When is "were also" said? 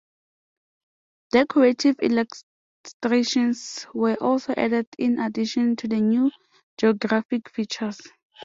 3.93-4.51